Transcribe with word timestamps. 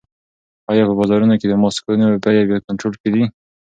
آیا 0.71 0.83
په 0.89 0.93
بازارونو 0.99 1.35
کې 1.39 1.47
د 1.49 1.53
ماسکونو 1.63 2.05
بیې 2.23 2.47
په 2.51 2.57
کنټرول 2.67 2.93
کې 3.01 3.09
دي؟ 3.13 3.23